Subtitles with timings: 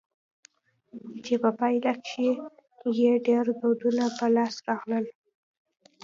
[1.25, 2.29] چي په پايله کښي
[2.97, 5.05] ئې ډېر دودونه په لاس راغلل.